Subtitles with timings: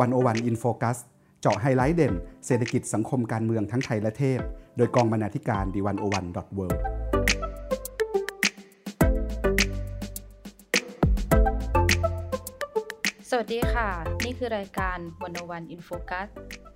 [0.00, 0.98] 101 In Focus
[1.40, 2.14] เจาะไฮไลท์เด่น
[2.46, 4.40] เศรษฐกิจสังคมการเมืองทั้งไทยและเทศ
[4.76, 6.66] โดยกองบรรณาธิการ The101.world
[13.28, 13.88] สวัสดีค่ะ
[14.24, 16.28] นี่คือรายการ101 In Focus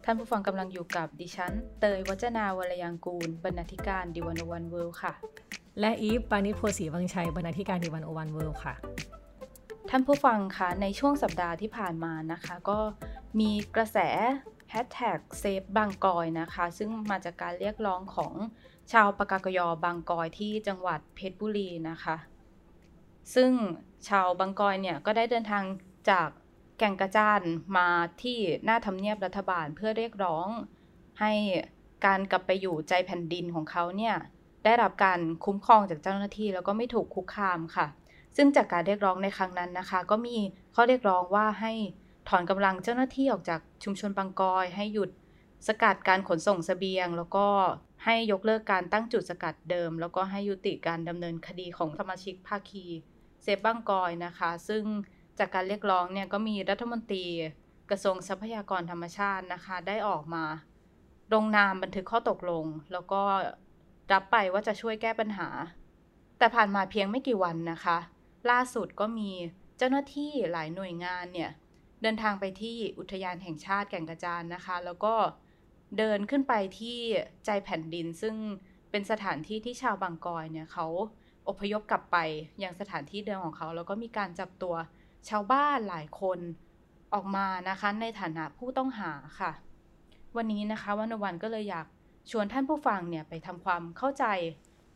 [0.04, 5.12] ท่านผู้ฟังกำลังอยู่กับดิฉัน เตยวัจนาวรยังกูล บรรณาธิการ The101.world ค่ะ
[5.80, 8.77] และอีฟปานิโพสีวังชัย บรรณาธิการ The101.world ค่ะ
[9.91, 12.79] ท่านผู้ฟังคะในช่วงสัปดาห์ที่ผ่านมานะคะ ก็
[13.40, 13.98] มีกระแส
[14.70, 18.34] แฮชแท็กเซฟบางกอยนะคะ ซึ่งมาจากการเรียกร้องของ
[18.92, 22.16] ชาวปากากยอบางกอยที่จังหวัดเพชรบุรีนะคะ
[23.34, 23.50] ซึ่ง
[24.08, 25.64] ชาวบางกอยเนี่ยก็ได้เดินทาง
[26.11, 26.28] จาก
[26.78, 27.42] แก่งกระจาน
[27.76, 27.89] มา
[28.22, 30.48] ที่หน้าทำเนียบรัฐบาลเพื่อเรียกร้อง
[31.20, 31.32] ให้
[32.06, 34.16] การกลับไปอยู่ใจแผ่นดินของเขาเนี่ย
[34.64, 37.86] ได้รับการคุ้มครองจากเจ้าหน้าที่แล้วก็ไม่ถูกคุกคามค่ะ
[38.36, 40.36] ซึ่งจากการเรียกร้องในครั้งนั้นนะคะ ก็มี
[40.75, 41.72] ข้อเรียกร้องว่าให้
[42.28, 45.11] ถอนกำลังเจ้าหน้าที่ออกจากชุมชนบางกอย ให้หยุด
[45.67, 47.47] สกัดการขนส่งสเสบียง แล้วก็
[48.05, 52.86] ให้ยกเลิกการตั้งจุดสกัดเดิม แล้วก็ให้ยุติการดำเนินคดีของสมาชิกภาคี
[53.42, 54.83] เซฟบางกอยนะคะ ซึ่ง
[55.39, 57.25] จากการเรียกร้องเนี่ยก็มีรัฐมนตรี
[57.91, 60.44] กระทรวงทรัพยากรธรรมชาตินะคะ ได้ออกมา
[61.33, 63.22] ลงนามบันทึกข้อตกลง แล้วก็
[64.12, 65.48] รับไปว่าจะช่วยแก้ปัญหา
[66.38, 67.98] แต่ผ่านมาเพียงไม่กี่วันนะคะ
[68.50, 69.31] ล่าสุดก็มี
[69.78, 71.50] เจ้าหน้าที่หลายหน่วยงานเนี่ย
[72.05, 75.14] เดินทางไปที่อุทยานแห่งชาติแก่งกระจานนะคะ แล้วก็
[75.98, 76.98] เดินขึ้นไปที่
[77.47, 78.34] ใจแผ่นดิน ซึ่ง
[78.91, 80.86] เป็นสถานที่ที่ชาวบางกอยเนี่ยเขา
[81.48, 82.16] อพยพกลับไป
[82.62, 84.75] ยังสถานที่เดิมของเขา แล้วก็มีการจับตัว
[85.28, 86.38] ชาวบ้านหลายคน
[87.14, 89.52] ออกมานะคะในฐานะผู้ต้องหาค่ะ
[90.36, 91.86] วันนี้นะคะวันวันก็เลยอยาก
[92.30, 94.25] ชวนท่านผู้ฟังเนี่ยไปทำความเข้าใจ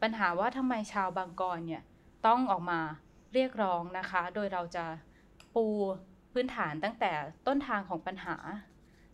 [0.03, 1.83] ปัญหาว่าทำไมชาวบางกอยเนี่ย
[2.27, 2.81] ต้องออกมา
[3.35, 4.85] เรียกร้องนะคะ โดยเราจะ
[5.55, 5.67] ปู
[6.41, 7.13] พื้นฐานตั้งแต่
[7.47, 8.37] ต้นทางของปัญหา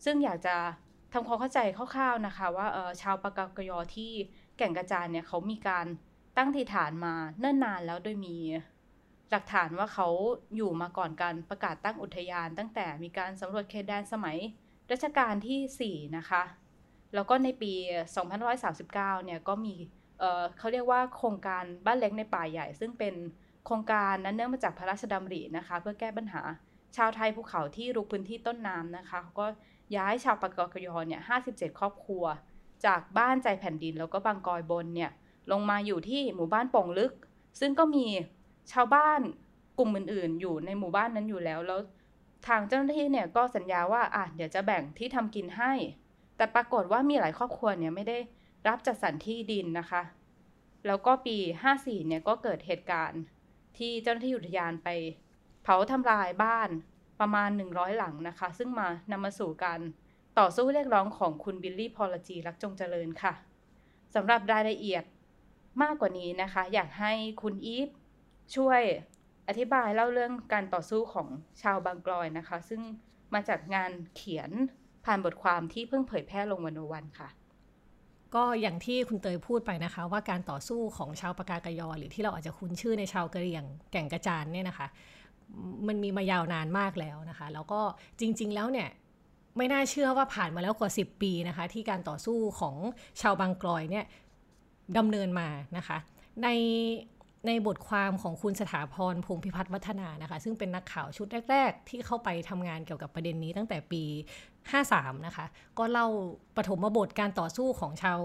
[0.05, 0.55] ซึ่งอยากจะ
[1.13, 2.67] ทำความเข้าใจคร่าวๆนะคะว่า
[3.01, 4.11] ชาวปากากยอที่
[4.57, 5.85] แก่งกระจานเนี่ยเขามีการ
[6.37, 8.37] ตั้งที่ฐานมาเนิ่นนานแล้วโดยมี
[9.31, 10.07] หลักฐานว่าเขา
[10.55, 14.37] อยู่มาก่อนการประกาศตั้งอุทยาน ตั้งแต่มีการสำรวจเขตแดนสมัย
[14.91, 16.43] รัชกาลที่ 4 นะคะ
[17.13, 17.73] แล้วก็ในปี
[18.49, 18.93] 2539
[19.25, 19.75] เนี่ยก็มี
[20.19, 23.15] เเขาเรียกว่าโครงการบ้านเล็กในป่าใหญ่ ซึ่งเป็น
[23.65, 26.43] โครงการนั้นเนื่องมาจากพระราชดำรินะคะ เพื่อแก้ปัญหา
[26.95, 29.47] ชาวไทยภูเขาที่รุกพื้นที่ต้นน้ำนะคะเขาก็
[29.95, 32.23] ย้ายชาวปากกยอเนี่ย57ครอบครัว
[32.85, 35.11] จากบ้านใจแผ่นดินแล้วก็บางกอยบนเนี่ย
[35.51, 37.13] ลงมาอยู่ที่หมู่บ้านป่งลึก
[37.59, 38.05] ซึ่งก็มี
[38.71, 39.21] ชาวบ้าน
[39.79, 41.79] กลุ่มอื่นๆ อยู่ในหมู่บ้านนั้นอยู่แล้ว แล้ว
[42.47, 45.73] ทางเจ้าหน้าที่เนี่ยก็สัญญาว่าอะเดี๋ยวจะแบ่งที่ทำกินให้
[46.37, 48.17] แต่ปรากฏว่ามีหลายครอบครัวเนี่ยไม่ได้
[48.67, 50.01] รับจัดสรรที่ดินนะคะ
[50.87, 51.37] แล้วก็ปี
[51.73, 53.21] 54เนี่ยก็เกิดเหตุการณ์
[53.77, 54.89] ที่เจ้าหน้าที่อุทยานไป
[55.65, 56.69] เผาทำลายบ้าน
[57.19, 59.79] ประมาณ 100 หลังนะคะ ซึ่งมานำมาสู่การ
[60.39, 63.33] ต่อสู้เรียกร้องของคุณบิลลี่พอลจีรักจงเจริญค่ะ
[64.15, 65.03] สำหรับรายละเอียด
[65.81, 67.89] มากกว่านี้นะคะ อยากให้คุณอีฟ
[68.55, 68.81] ช่วย
[69.47, 71.27] อธิบายเล่าเรื่องการต่อสู้ของ
[71.61, 72.81] ชาวบางกลอยนะคะ ซึ่ง
[73.33, 74.51] มาจากงานเขียน
[75.05, 77.29] ผ่านบทความที่เพิ่งเผยแพร่ลงวันโนวันค่ะ
[78.35, 84.87] ก็อย่างที่คุณเตยพูดไปนะคะ ว่าการต่อสู้ของชาวปากากยอ หรือที่เราอาจจะคุ้นชื่อในชาวกะเหรี่ยงแก่งกระจานเนี่ยนะคะ
[85.87, 87.81] มันมีมายาวนานมากแล้วนะคะ แล้วก็
[88.19, 88.89] จริง ๆ แล้วเนี่ย
[89.57, 92.75] ไม่น่าเชื่อว่าผ่านมาแล้วกว่า 10 ปีนะคะ ที่การต่อสู้ของ
[93.21, 94.05] ชาวบางกลอยเนี่ย
[94.97, 95.47] ดำเนินมา
[95.77, 95.97] นะคะ
[96.43, 96.47] ใน
[97.47, 104.03] ในบทความของคุณสถาพรพงพิพัฒน์วัฒนานะคะ ซึ่งเป็นนักข่าวชุดแรก ๆ ที่เข้าไปทำงานเกี่ยวกับประเด็นนี้ตั้งแต่ปี
[104.73, 105.45] 53 นะคะ
[105.77, 106.07] ก็เล่า
[106.57, 108.19] ปฐมบทการต่อสู้ของชาว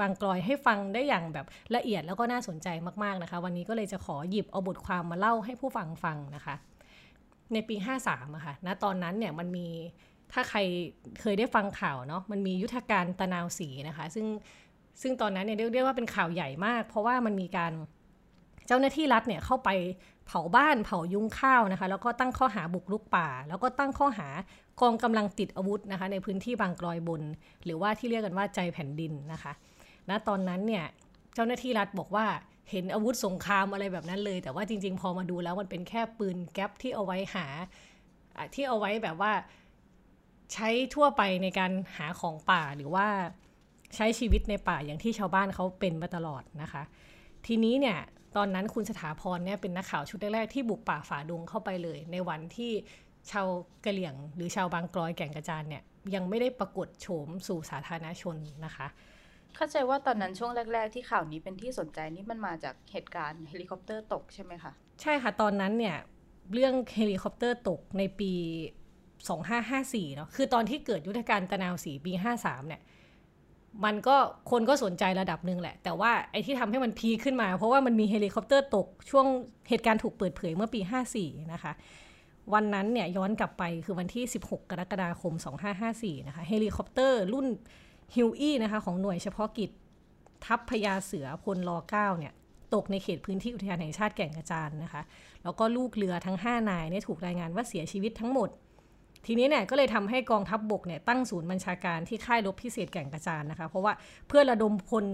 [0.00, 1.46] บางกลอยให้ฟังได้อย่างแบบ
[1.76, 2.68] ละเอียดแล้วก็น่าสนใจ
[3.02, 6.54] มากๆนะคะ วันนี้ก็เลยจะขอหยิบเอาบทความมาเล่าให้ผู้ฟังฟังนะคะ
[7.52, 9.66] ในปี 53อะคะ่ะณตอนนั้นเนี่ยมันมี
[10.32, 10.58] ถ้าใคร
[11.20, 14.26] เคยได้ฟังข่าวเนาะมันมียุทธการตะนาวสีนะคะ ซึ่ง
[15.02, 17.72] ซึ่งตอนนั้นเนี่ยเรียกว่าเป็นข่าวใหญ่มาก เพราะว่ามันมีการ
[18.66, 19.68] เจ้าหน้าที่รัฐเนี่ยเข้าไป
[20.26, 24.28] เผาบ้านเผายุ้งข้าวนะคะ แล้วก็ตั้งข้อหาบุกรุกป่า แล้วก็ตั้งข้อหา
[24.80, 27.22] กองกำลังติดอาวุธนะคะ ในพื้นที่บางกลอยบน
[27.64, 29.52] หรือว่าที่เรียกกันว่าใจแผ่นดินนะคะ
[30.08, 30.84] ณตอนนั้นเนี่ย
[31.34, 32.26] เจ้าหน้าที่รัฐบอกว่า
[32.70, 37.46] เห็นอาวุธสงครามอะไรแบบนั้นเลย แต่ว่าจริง ๆ พอมาดูแล้วมันเป็นแค่ปืนแก๊ปที่เอาไว้หา
[38.54, 39.32] ที่เอาไว้แบบว่า
[40.52, 43.06] ใช้ทั่วไปในการหาของป่าหรือว่า
[43.96, 46.82] ใช้ชีวิตในป่าอย่างที่ชาวบ้านเขาเป็นมาตลอดนะคะ
[47.46, 47.98] ทีนี้เนี่ย
[48.36, 52.72] ตอนนั้นคุณสถาพรเนี่ยเป็นนักข่าวชุดแรกๆที่บุกป่าฝ่าดงเข้าไปเลย ในวันที่
[53.30, 53.46] ชาว
[53.84, 55.82] กะเหลี่ยง หรือชาวบางกลอยแก่งกระจานเนี่ย
[56.14, 58.86] ยังไม่ได้ปรากฏโฉมสู่สาธารณชนนะคะ
[59.56, 64.72] เข้าใจว่าตอนนั้นช่วงแรก ๆ ที่ข่าวนี้เป็นที่สนใจนี่มันมาจากเหตุการณ์เฮลิคอปเตอร์ตกใช่ไหมคะ
[65.02, 65.96] ใช่ค่ะ ตอนนั้นเนี่ย
[66.52, 68.32] เรื่องเฮลิคอปเตอร์ตกในปี
[69.24, 72.82] 2554เนาะคือตอนที่เกิดยุทธการตะนาวสีปี 53เนี่ย
[73.84, 74.16] มันก็
[74.50, 79.26] คนก็สนใจระดับหนึ่งแหละ แต่ว่าไอ้ที่ทำให้มันพีคขึ้นมา เพราะว่ามันมีเฮลิคอปเตอร์ตกช่วง
[79.68, 80.80] เหตุการณ์ถูกเปิดเผยเมื่อปี
[81.16, 81.72] 54 นะคะ
[82.54, 85.34] วันนั้นเนี่ยย้อนกลับไปคือวันที่ 16 กรกฎาคม
[85.80, 87.46] 2554 นะคะ เฮลิคอปเตอร์รุ่น
[88.14, 89.70] ฮิวอี้นะคะของหน่วยเฉพาะกิจ
[90.44, 91.70] ทัพพญาเสือพล.ร.
[91.96, 92.32] 9เนี่ย
[92.74, 95.02] ตกในเขตพื้นที่อุทยานแห่งชาติแก่งกระจานนะคะ
[95.42, 98.48] แล้วก็ลูกเรือทั้ง 5 นายเนี่ยถูกรายงานว่าเสียชีวิตทั้งหมด
[99.26, 103.92] ทีนี้เนี่ยก็เลยทำให้กองทัพบกเนี่ยตั้งศูนย์บัญชาการที่ค่ายรบพิเศษแก่งกระจานนะคะ เพราะว่า
[104.28, 105.04] เพื่อระดมพล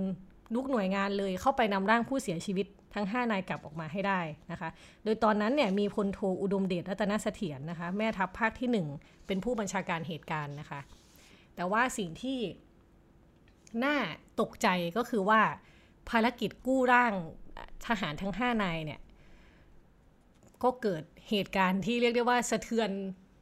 [0.55, 4.21] ทุกหน่วยงานเลยเข้าไปนำร่างผู้เสียชีวิตทั้ง 5 นายกลับออกมาให้ได้
[4.53, 4.69] นะคะ
[5.05, 10.81] โดยตอนนั้นเนี่ยมีพลโทอุดมเดชรัตนเสถียรนะคะ แม่ทัพภาคที่ 1 เป็นผู้บัญชาการเหตุการณ์นะคะ
[11.55, 12.39] แต่ว่าสิ่งที่
[13.85, 13.97] น่า
[14.41, 15.41] ตกใจก็คือว่า
[16.11, 17.13] ภารกิจกู้ร่าง
[17.87, 19.01] ทหารทั้ง 5 นายเนี่ย
[20.63, 22.91] ก็เกิดเหตุการณ์ที่เรียกได้ว่าสะเทือน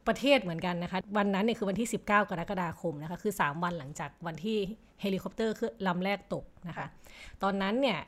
[0.07, 4.57] ประเทศเหมือนกันนะคะ วันนั้นเนี่ยคือวันที่ 19 กรกฎาคมนะคะ คือ 3 วันหลังจากวันที่
[5.01, 5.53] เฮลิคอปเตอร์
[5.87, 6.85] ลำแรกตกนะคะ
[7.43, 7.99] ตอนนั้นเนี่ย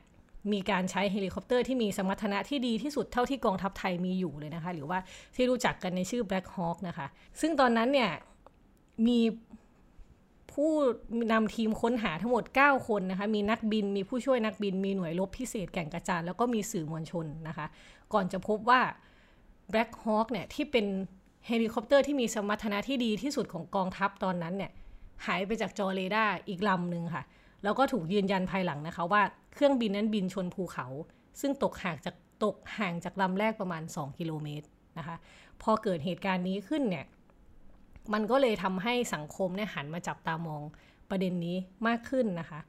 [0.52, 4.98] มีการใช้เฮลิคอปเตอร์ที่มีสมรรถนะที่ดีที่สุดเท่าที่กองทัพไทยมีอยู่เลยนะคะ หรือว่า
[5.36, 7.06] ที่รู้จักกันในชื่อ Black Hawk นะคะ
[7.40, 8.10] ซึ่งตอนนั้นเนี่ย
[9.08, 9.20] มี
[10.52, 10.72] ผู้
[11.32, 17.66] นำทีมค้นหาทั้งหมด 9 คนนะคะ มีนักบิน มีผู้ช่วยนักบิน มีหน่วยรบพิเศษแก่งกระจานแล้วก็มีสื่อมวลชนนะคะ
[18.12, 18.80] ก่อนจะพบว่า
[19.72, 20.86] Black Hawk เนี่ยที่เป็น
[21.46, 24.70] เฮลิคอปเตอร์ที่มีสมรรถนะที่ดีที่สุดของกองทัพตอนนั้นเนี่ย
[25.26, 27.24] หายไปจากจอเรดาร์อีกลำหนึ่งค่ะ
[27.62, 30.86] แล้วก็ถูกยืนยันภายหลังนะคะว่าเครื่องบินนั้นบินชนภูเขา
[31.40, 32.14] ซึ่งตกห่างจาก
[32.44, 34.66] ตกห่างจากลำแรกประมาณ 2 กิโลเมตร
[34.98, 35.16] นะคะ
[35.62, 37.06] พอเกิดเหตุการณ์นี้ขึ้นเนี่ย
[38.12, 40.62] มันก็เลยทำให้สังคมเนี่ยหันมาจับตามอง
[41.10, 41.56] ประเด็นนี้
[41.86, 42.60] มากขึ้นนะคะ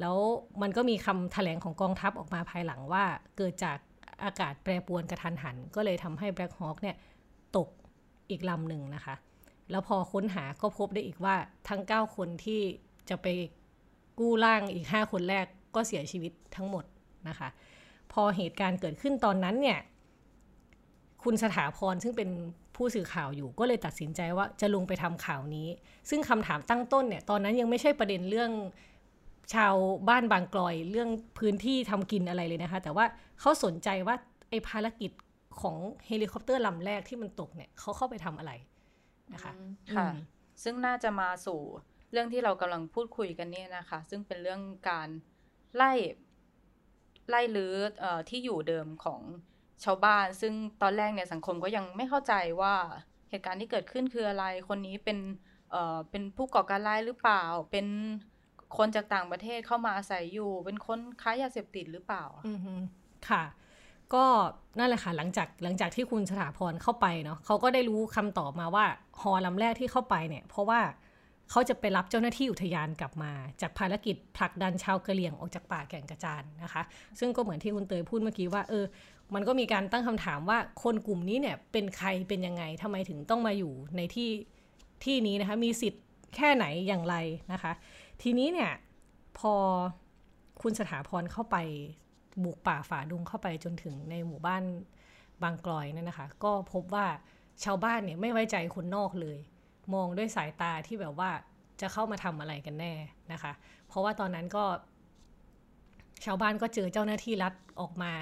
[0.00, 0.16] แล้ว
[0.62, 3.04] มันก็มีคำแถลงของกองทัพออกมาภายหลังว่า
[3.36, 3.78] เกิดจาก
[4.24, 6.96] อากาศแปรปรวนกระทันหัน ก็เลยทำให้ Black Hawk เนี่ย
[8.30, 9.14] อีกลำหนึ่งนะคะ
[9.70, 11.36] แล้วพอค้นหาก็พบได้อีกว่า
[11.68, 12.60] ทั้ง 9 คนที่
[13.08, 13.26] จะไป
[14.18, 16.84] กู้ร่างอีก 5 คนแรกก็เสียชีวิตทั้งหมด
[17.28, 17.48] นะคะ
[18.12, 19.78] พอเหตุการณ์เกิดขึ้นตอนนั้นเนี่ย
[21.22, 22.30] คุณสถาพรซึ่งเป็น
[22.76, 25.68] ผู้สื่อข่าวอยู่ก็เลยตัดสินใจว่าจะลงไปทำข่าวนี้
[26.10, 28.50] ซึ่งคำถามตั้งต้นเนี่ยตอนนั้นยังไม่ใช่ประเด็นเรื่อง
[29.54, 29.74] ชาว
[30.08, 33.04] บ้านบางกลอยเรื่องพื้นที่ทำกินอะไรเลยนะคะ แต่ว่า
[33.40, 34.16] เขาสนใจว่า
[34.48, 35.10] ไอ้ภารกิจ
[35.60, 35.76] ของ
[36.06, 38.52] เฮลิคอปเตอร์ลำแรกที่มันตกเนี่ยเขาเข้าไปทำอะไร
[39.34, 39.52] นะคะ
[39.96, 40.08] ค่ะ
[40.62, 41.60] ซึ่งน่าจะมาสู่
[42.12, 44.60] เรื่องที่เรากำลังพูดคุยกันเนี่ยนะคะ ซึ่งเป็นเรื่อง
[44.90, 45.08] การ
[45.76, 45.92] ไล่
[47.28, 49.20] ไล่ลื้ออที่อยู่เดิมของ
[49.84, 50.52] ชาวบ้าน ซึ่ง
[50.82, 52.74] ตอนแรกเนี่ยสังคมก็ยังไม่เข้าใจว่า
[53.30, 55.18] เหตุการณ์ที่เกิดขึ้นคืออะไร คนนี้เป็น
[55.70, 57.42] เอ่อเป็นผู้ก่อการร้ายหรือเปล่า
[57.72, 57.86] เป็น
[58.76, 62.58] คนจากต่างประเทศเข้ามาอาศัยอยู่ เป็นคนค้ายาเสพติดหรือเปล่า อือ
[63.28, 63.42] ค่ะ
[64.14, 64.24] ก็
[64.78, 68.84] นั่นแหละค่ะหลังจากหลังจากที่คุณสถาพรเข้าไปเนาะเขาก็ได้รู้คำตอบมาว่า
[69.20, 70.80] ฮอลำแรกที่เข้าไปเนี่ย เพราะว่า
[71.50, 76.82] เขาจะไปรับเจ้าหน้าที่อุทยานกลับมา จากภารกิจผลักดันชาวกะเหรี่ยงออกจากป่าแก่งกระจานนะคะ
[77.18, 78.84] ซึ่งก็เหมือนที่คุณเตยพูดเมื่อกี้ว่าเออ
[79.34, 84.30] มันก็มีการตั้งคำถามว่าคนกลุ่มนี้เนี่ยเป็นใครเป็นยังไงทำไมถึงต้องมาอยู่ในที่
[85.04, 86.04] ที่นี้นะคะ มีสิทธิ์
[86.36, 87.16] แค่ไหนอย่างไร
[87.52, 87.72] นะคะ
[88.22, 88.70] ทีนี้เนี่ย
[89.38, 89.54] พอ
[90.62, 91.56] คุณสถาพรเข้าไป
[92.44, 94.62] บุกป่าฝ่าดงเข้าไปจนถึงในหมู่บ้าน
[95.42, 97.06] บางกลอยนั่นนะคะ ก็พบว่า
[97.64, 99.38] ชาวบ้านเนี่ยไม่ไว้ใจคนนอกเลย
[99.94, 101.30] มองด้วยสายตาที่แบบว่า
[101.80, 102.94] จะเข้ามาทำอะไรกันแน่
[103.32, 103.52] นะคะ
[103.86, 104.64] เพราะว่าตอนนั้นก็
[106.24, 108.12] ชาวบ้านก็เจอเจ้าหน้าที่รัฐออกมา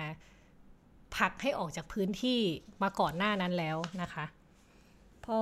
[1.17, 2.41] ผลักให้ออกจากพื้นที่
[2.83, 4.25] มาก่อนหน้านั้นแล้วนะคะ
[5.25, 5.39] พอ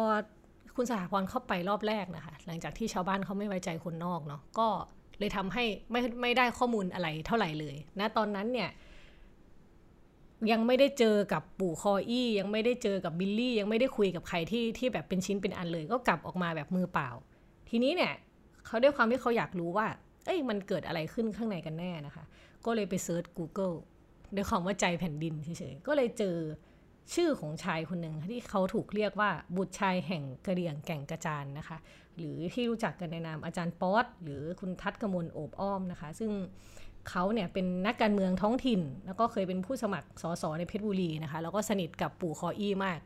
[0.76, 4.68] คุณสถาพรเข้าไปรอบแรกนะคะ หลังจากที่ชาวบ้านเขาไม่ไว้ใจคนนอกเนาะก็
[5.18, 8.70] เลยทำให้ไม่ไม่ได้ข้อมูลอะไรเท่าไหร่เลยนะตอนนั้นเนี่ย
[10.50, 17.10] ยังไม่ได้เจอกับปู่คออี้ยังไม่ได้เจอกับบิลลี่ยังไม่ได้คุยกับใครที่ที่แบบเป็นชิ้นเป็นอันเลย ก็กลับออกมาแบบมือเปล่า
[17.68, 18.14] ทีนี้เนี่ย
[18.66, 19.86] เขาด้วยความที่เขาอยากรู้ว่า
[20.24, 22.24] เอ้ยมันเกิดอะไรขึ้นข้างในกันแน่นะคะ
[22.64, 23.76] ก็เลยไปเซิร์ช Google
[24.34, 26.36] ด้วยความว่าใจแผ่นดินเฉยๆก็เลยเจอ
[27.14, 31.78] ชื่อของชายคนหนึ่งที่เขาถูกเรียกว่าบุตรชายแห่งกะเหรี่ยงแก่งกระจานนะคะ
[32.18, 36.30] หรือที่รู้จักกันในนามอาจารย์ป๊อตหรือคุณทัศกมลโอบอ้อมนะคะ ซึ่ง
[37.08, 42.98] เขาเนี่ยเป็นนักการเมืองท้องถิ่น แล้วก็เคยเป็นผู้สมัครสสในเพชรบุรีนะคะ แล้วก็สนิทกับปู่คออี้มาก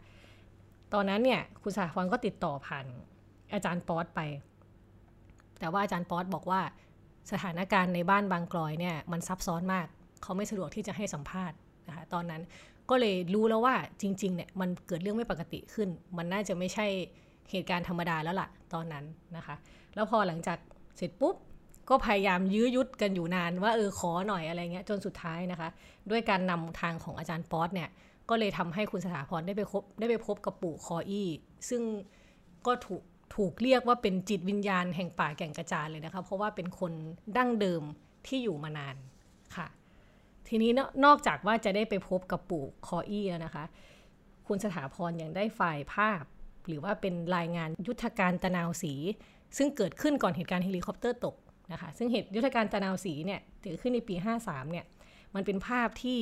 [0.95, 2.87] ตอนนั้นเนี่ยคุณสาพรก็ติดต่อผ่าน
[3.53, 4.21] อาจารย์ป๊อตไป
[5.59, 6.61] แต่ว่าอาจารย์ป๊อตบอกว่า
[7.31, 9.87] สถานการณ์ในบ้านบางกลอยเนี่ยมันซับซ้อนมาก
[10.23, 11.57] เขาไม่สะดวกที่จะให้สัมภาษณ์
[11.89, 12.43] นะคะตอนนั้น
[12.91, 16.87] ก็เลยรู้แล้วว่าจริงๆเนี่ยมันเกิดเรื่องไม่ปกติขึ้น มันน่าจะไม่ใช่
[17.51, 19.05] เหตุการณ์ธรรมดาแล้วล่ะตอนนั้น
[19.37, 19.57] นะคะ
[19.95, 20.59] แล้วพอหลังจาก
[20.97, 21.37] เสร็จปุ๊บ
[21.89, 25.69] ก็พยายามยื้อยุดกันอยู่นานว่าเออขอหน่อยอะไรเงี้ยจนสุดท้ายนะคะ
[26.11, 27.89] ด้วยการนำทางของอาจารย์ป๊อตเนี่ย
[28.29, 31.29] ก็เลยทำให้คุณสถาพรได้ไปพบได้ไปพบกับปู่คออี้
[31.69, 31.83] ซึ่ง
[32.67, 33.03] ก็ถูก
[33.37, 36.93] ถูกเรียกว่าเป็นจิตวิญญาณแห่งป่าแก่งกระจานเลยนะคะ เพราะว่าเป็นคน
[37.37, 37.83] ดั้งเดิม
[38.27, 38.97] ที่อยู่มานาน
[39.57, 39.67] ค่ะ
[40.49, 40.71] ทีนี้
[41.05, 43.65] นอกจากว่าจะได้ไปพบกับปู่คออี้แล้วนะคะ
[44.47, 46.23] คุณสถาพรยังได้ไฟล์ภาพ
[46.71, 48.95] หรือว่าเป็นรายงานยุทธการตะนาวสี
[49.57, 51.37] ซึ่งเกิดขึ้นก่อนเหตุการณ์เฮลิคอปเตอร์ตก
[51.73, 54.85] นะคะซึ่งเหตุยุทธการตะนาวสีเนี่ยเกิดขึ้นในปี 53เนี่ย
[55.35, 56.19] มันเป็นภาพที่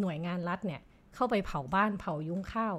[0.00, 0.80] หน่วยงานรัฐเนี่ย
[1.14, 2.76] เข้าไปเผาบ้านเผายุ้งข้าว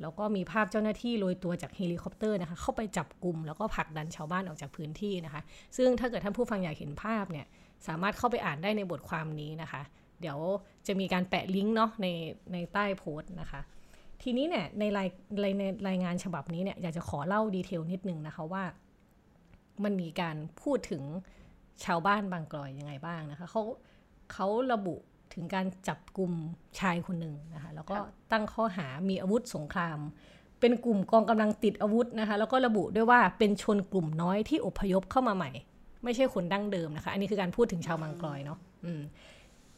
[0.00, 5.42] แล้วก็มีภาพเจ้าหน้าที่โรยตัวจากเฮลิคอปเตอร์นะคะเข้าไปจับกลุ่มแล้วก็ผลักดันชาวบ้านออกจากพื้นที่นะคะ
[5.76, 7.46] ซึ่งถ้าเกิดท่านผู้ฟังอยากเห็นภาพเนี่ย
[7.86, 9.82] สามารถเข้าไปอ่านได้ในบทความนี้นะคะ
[10.20, 10.38] เดี๋ยว
[10.86, 12.06] จะมีการแปะลิงก์เนาะใน
[12.52, 13.60] ในใต้โพสต์นะคะ
[14.22, 15.08] ทีนี้เนี่ยในราย
[15.58, 18.64] ในรายงานฉบับนี้เนี่ยอยากจะขอเล่าดีเทลนิดนึงนะคะว่า
[19.84, 21.02] มันมีการพูดถึง
[21.84, 23.62] ชาวบ้านบางกลอยยังไงบ้างนะคะเขา
[24.32, 24.94] เขาระบุ
[25.34, 26.32] ถึงการจับกลุ่ม
[26.80, 27.96] ชายคนหนึ่งนะคะแล้วก็
[28.32, 29.98] ตั้งข้อหามีอาวุธสงคราม
[30.60, 35.50] เป็นกลุ่มกองกำลังติดอาวุธนะคะแล้วก็ระบุด้วยว่าเป็นชนกลุ่มน้อยที่อพยพเข้ามาใหม่
[36.04, 38.58] ไม่ใช่คนดั้งเดิมนะคะ อันนี้คือการพูดถึงชาวบางกลอยเนาะ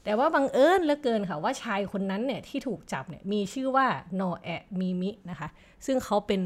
[0.09, 3.87] แต่ว่าบังเอิญเหลือเกินค่ะว่าชายคนนั้นเนี่ยที่ถูกจับเนี่ยมีชื่อว่า
[4.21, 5.49] นอแอะมีมินะคะ
[5.87, 6.43] ซึ่งเขาเป็น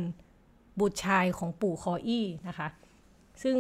[0.81, 2.69] บุตรชายของปู่คออี้นะคะ
[3.43, 3.57] ซึ่ง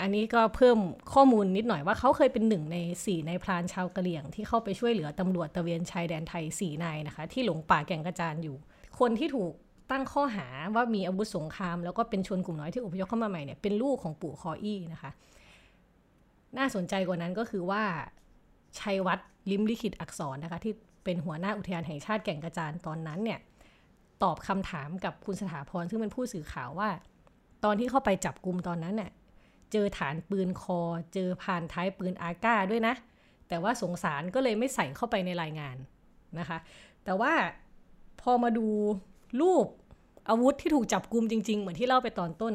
[0.00, 0.78] อันนี้ก็เพิ่ม
[1.12, 8.56] ข้อมูลนิดหน่อยว่าเขาเคยเป็นหนึ่งในสี่ในพรานชาวกะเหรี่ยง ที่เข้าไปช่วยเหลือตำรวจตะเวนชายแดนไทยสี่นายนะคะ ที่หลงป่าแก่งกระจานอยู่
[8.98, 9.52] คนที่ถูก
[9.90, 15.10] ตั้งข้อหาว่ามีอาวุธสงคราม แล้วก็เป็นชนกลุ่มน้อยที่อพยพเข้ามาใหม่เนี่ยเป็นลูกของปู่คออี้นะคะ
[16.58, 17.82] น่าสนใจกว่านั้นก็คือว่า
[18.78, 23.40] ชัยวัฒน ลิมลิขิตอักษรนะคะ ที่เป็นหัวหน้าอุทยานแห่งชาติแก่งกระจานตอนนั้นเนี่ย
[24.22, 26.90] ตอบคำถามกับคุณสถาพรซึ่งเป็นผู้สื่อข่าวว่า
[27.64, 29.10] ตอนที่เข้าไปจับกลุ่มตอนนั้นเนี่ย
[29.72, 30.80] เจอฐานปืนคอ
[31.14, 32.94] เจอผ่านท้ายปืนอาก้าด้วยนะ
[33.48, 35.76] แต่ว่าสงสารก็เลยไม่ใส่เข้าไปในรายงาน
[36.38, 36.58] นะคะ
[37.04, 37.32] แต่ว่า
[38.20, 38.66] พอมาดู
[39.40, 39.66] รูป
[40.28, 42.54] อาวุธที่ถูกจับกลุ่มจริง ๆ เหมือนที่เล่าไปตอนต้น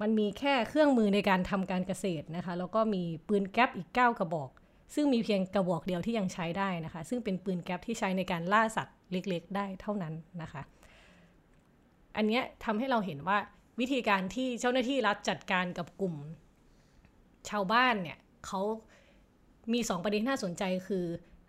[0.00, 4.50] มันมีแค่เครื่องมือในการทำการเกษตรนะคะ แล้วก็มีปืนแก๊ปอีก 9 กระบอก
[4.94, 10.62] ซึ่งมีเพียงกระบอกเดียวที่ยังใช้ได้นะคะ ซึ่งเป็นปืนแก๊ปที่ใช้ในการล่าสัตว์เล็กๆ ได้เท่านั้นนะคะ
[12.16, 13.38] อันนี้ทำให้เราเห็นว่า
[13.80, 16.14] วิธีการที่เจ้าหน้าที่รัฐจัดการกับกลุ่ม
[17.48, 18.60] ชาวบ้านเนี่ยเขา
[19.72, 21.04] มีสองประเด็นน่าสนใจคือ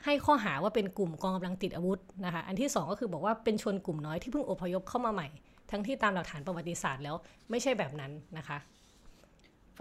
[0.05, 5.27] ให้ข้อหาว่าเป็นกลุ่มกองกำลังติดอาวุธนะคะ อันที่สองก็คือบอกว่าเป็นชนกลุ่มน้อยที่เพิ่งอพยพเข้ามาใหม่
[5.71, 7.15] ทั้งที่ตามหลักฐานประวัติศาสตร์แล้ว
[7.50, 8.57] ไม่ใช่แบบนั้นนะคะ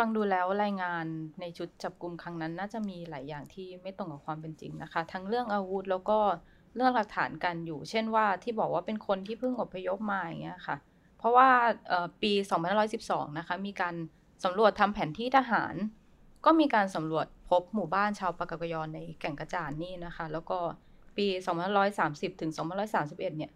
[0.01, 1.05] ฟังดูแล้วรายงาน
[1.41, 6.19] ในชุดจับกลุ่มครั้งนั้น น่าจะมีหลายอย่างที่ไม่ตรงกับความเป็นจริงนะคะ ทั้งเรื่องอาวุธแล้วก็
[6.77, 10.77] เรื่องหลักฐานกันอยู่ เช่นว่าที่บอกว่าเป็นคนที่เพิ่งอพยพมาอย่างเงี้ยค่ะ
[11.19, 11.49] เพราะว่า
[12.23, 12.33] ปี
[12.87, 13.95] 2512นะคะมีการ
[14.45, 15.75] สำรวจทำแผนที่ทหาร
[16.45, 20.59] ก็มีการสำรวจพบหมู่บ้านชาวปากากยอนในแก่งกระจานนี่นะคะ แล้วก็
[21.17, 21.27] ปี
[21.85, 22.51] 2530ถึง
[22.95, 23.51] 2531เนี่ย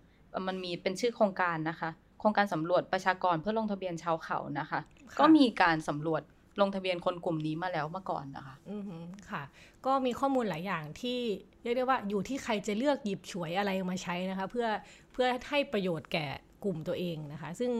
[0.47, 4.81] มันมีเป็นชื่อโครงการนะคะ โครงการสำรวจประชากรเพื่อลงทะเบียนชาวเขานะคะ
[5.19, 6.23] ก็มีการสำรวจ
[6.61, 8.83] ลงทะเบียนคนกลุ่มนี้มาแล้วเมื่อก่อนนะคะอือ
[9.31, 9.43] ค่ะ
[9.87, 11.19] ก็มีข้อมูลหลายอย่างที่
[11.63, 14.67] เรียกได้ว่าอยู่ที่ใครจะเลือกหยิบฉวยอะไรมาใช้นะคะ เพื่อ
[15.13, 16.27] เพื่อให้ประโยชน์แก่
[16.65, 17.71] กลุ่มตัวเองนะคะ ซึ่ง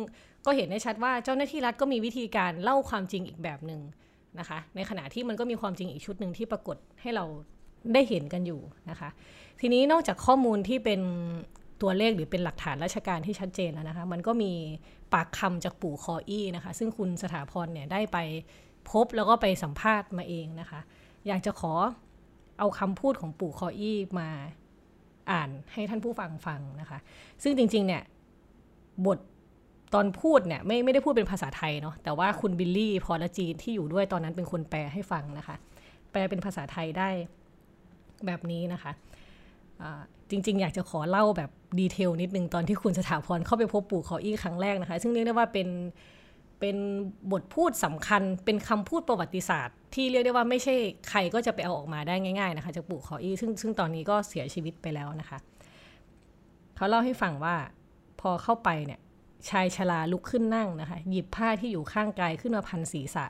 [0.47, 3.81] ก็เห็นได้ชัดว่าเจ้าหน้าที่รัฐก็มีวิธีการเล่าความจริงอีกแบบหนึ่ง
[4.39, 7.25] นะคะ ในขณะที่มันก็มีความจริงอีกชุดหนึ่งที่ปรากฏให้เรา
[7.95, 9.09] ได้เห็นกันอยู่นะคะ
[9.61, 11.01] ทีนี้นอกจากข้อมูลที่เป็น
[11.83, 14.53] ตัวเลขหรือเป็นหลักฐานราชการที่ชัดเจนแล้วนะคะ มันก็มี
[15.13, 18.19] ปากคำจากปู่คออี้นะคะ ซึ่งคุณสถาพรเนี่ยได้ไป
[18.91, 20.81] พบแล้วก็ไปสัมภาษณ์มาเองนะคะ
[21.27, 21.73] อยากจะขอ
[22.59, 24.29] เอาคำพูดของปู่คออี้มา
[25.31, 26.99] อ่านให้ท่านผู้ฟังฟังนะคะ
[27.43, 28.03] ซึ่งจริงๆเนี่ย
[29.07, 29.19] บท
[29.95, 35.57] ตอนพูดเนี่ยไม่ไม่ได้พูดเป็นภาษาไทยเนาะแต่ว่าคุณบิลลี่พอละจีนที่อยู่ด้วยตอนนั้นเป็นคนแปลให้ฟังนะคะ
[36.11, 37.09] แปลเป็นภาษาไทยได้
[38.27, 38.93] แบบนี้นะคะ
[40.31, 45.69] จริง ๆ อยากจะขอเล่าแบบดีเทลนิดนึงตอนที่คุณสถาพรเข้าไปพบปู่ขออี้ครั้งแรกนะคะ ซึ่งเรียกได้ว่าเป็น
[46.61, 46.77] เป็น
[47.33, 50.75] บทพูดสำคัญเป็นคำพูดประวัติศาสตร์ ที่เรียกได้ว่าไม่ใช่
[51.11, 55.39] ใครก็จะไปเอาออกมาได้ง่าย ๆ นะคะจากปู่ขออี้ซึ่งซึ่งตอนนี้ก็เสียชีวิตไปแล้วนะคะ
[56.77, 57.57] เขาเล่าให้ฟังว่า
[58.21, 59.01] พอเข้าไปเนี่ย
[59.51, 63.27] ชายชราลุกขึ้นนั่งนะคะ หยิบผ้าที่อยู่ข้างกายขึ้นมาพันศีรษะ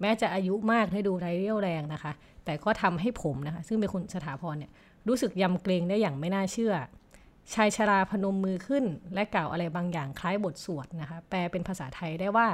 [0.00, 2.12] แม้จะอายุมากให้ดูไรเรี่ยวแรงนะคะ
[2.44, 4.72] แต่ก็ทำให้ผมนะคะ ซึ่งเป็นคุณสถาพรเนี่ย
[5.08, 6.74] รู้สึกยำเกรงได้อย่างไม่น่าเชื่อ
[7.54, 8.84] ชายชราพนมมือขึ้น
[9.14, 12.48] และกล่าวอะไรบางอย่างคล้ายบทสวดนะคะ แปลเป็นภาษาไทยได้ว่า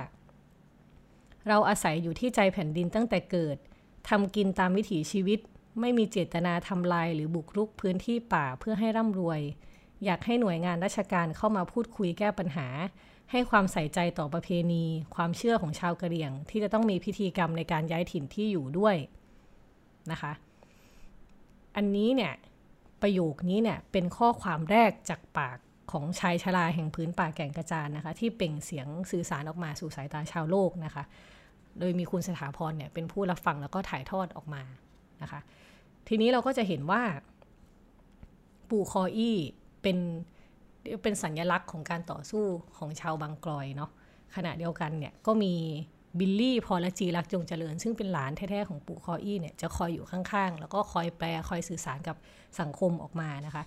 [1.48, 3.56] เราอาศัยอยู่ที่ใจแผ่นดินตั้งแต่เกิด
[4.08, 5.38] ทำกินตามวิถีชีวิต
[5.80, 9.40] ไม่มีเจตนาทำลายหรือบุกรุกพื้นที่ป่าเพื่อให้ร่ำรวย
[10.04, 12.68] อยากให้หน่วยงานราชการเข้ามาพูดคุยแก้ปัญหา
[13.30, 18.96] ให้ความใส่ใจต่อประเพณี ความเชื่อของชาวกะเหรี่ยง ที่จะต้องมีพิธีกรรมในการย้ายถิ่นที่อยู่ด้วย
[20.10, 20.32] นะคะ
[21.76, 22.32] อันนี้เนี่ย
[23.02, 25.58] ประโยคนี้เนี่ยเป็นข้อความแรกจากปาก
[25.92, 31.04] ของชายชราแห่งพื้นป่าแก่งกระจานนะคะ ที่เปล่งเสียงสื่อสารออกมาสู่สายตาชาวโลกนะคะ
[31.78, 34.62] โดยมีคุณสถาพรเนี่ยเป็นผู้รับฟังแล้วก็ถ่ายทอดออกมา
[35.22, 35.40] นะคะ
[36.08, 37.02] ทีนี้เราก็จะเห็นว่า
[38.70, 39.36] ปู่คออี้
[39.82, 39.98] เป็น
[41.02, 42.44] เป็นสัญญลักษณ์ของการต่อสู้
[42.76, 43.90] ของชาวบางกลอยเนาะ
[44.36, 45.54] ขณะเดียวกันเนี่ยก็มี
[46.18, 52.16] บิลลี่พอละจีรักจงเจริญ ซึ่งเป็นหลานแท้ๆของปู่คออี้เนี่ยจะคอยอยู่ข้างๆ แล้วก็คอยแปลคอยสื่อสารกับ
[52.60, 53.64] สังคมออกมานะคะ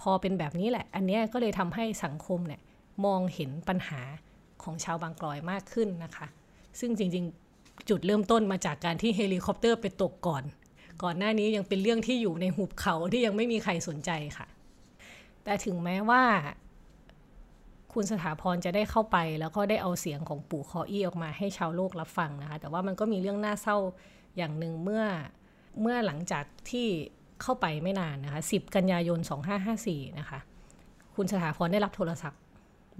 [0.00, 2.60] พอเป็นแบบนี้แหละ อันนี้ก็เลยทำให้สังคมเนี่ย
[3.04, 4.00] มองเห็นปัญหา
[4.62, 6.26] ของชาวบางกลอยมากขึ้นนะคะ
[6.80, 10.44] ซึ่งจริงๆจุดเริ่มต้นมาจากการที่เฮลิคอปเตอร์ไปตกก่อน
[11.02, 14.46] ก่อนหน้านี้ยังเป็นเรื่องที่อยู่ในหุบเขาที่ยังไม่มีใครสนใจค่ะ
[15.44, 16.22] แต่ถึงแม้ว่า
[17.92, 23.76] คุณสถาพรจะได้เข้าไป แล้วก็ได้เอาเสียงของปู่คออี้ออกมาให้ชาวโลกรับฟังนะคะ แต่ว่ามันก็มีเรื่องน่าเศร้า
[24.36, 25.04] อย่างหนึ่งเมื่อ
[25.80, 26.86] เมื่อหลังจากที่
[27.42, 29.18] เข้าไปไม่นานนะคะ 10 กันยายน
[29.68, 30.38] 2554 นะคะ
[31.14, 32.40] คุณสถาพรได้รับโทรศัพท์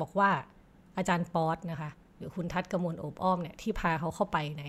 [0.01, 0.31] บอกว่า
[0.97, 4.65] อาจารย์ป๊อตนะคะ หรือคุณทัศกมลโอบอ้อมเนี่ยที่พาเขาเข้าไปใน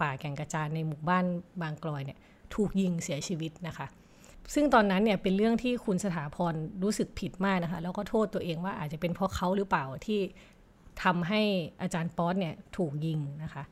[0.00, 1.24] ป่าแก่งกระจานในหมู่บ้าน
[1.62, 2.18] บางกลอยเนี่ย
[2.54, 3.86] ถูกยิงเสียชีวิตนะคะ
[4.54, 10.20] ซึ่งตอนนั้นเนี่ยเป็นเรื่องที่คุณสถาพรรู้สึกผิดมากนะคะ แล้วก็โทษตัวเองว่าอาจจะเป็นเพราะเขาหรือเปล่าที่
[11.02, 11.42] ทำให้
[11.82, 13.62] อาจารย์ป๊อตเนี่ยถูกยิงนะคะ